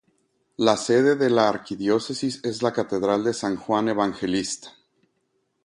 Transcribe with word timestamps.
La 0.57 0.77
sede 0.77 1.15
de 1.15 1.29
la 1.29 1.47
Arquidiócesis 1.47 2.43
es 2.43 2.63
la 2.63 2.73
Catedral 2.73 3.23
de 3.23 3.35
San 3.35 3.55
Juan 3.55 3.87
Evangelista. 3.87 4.73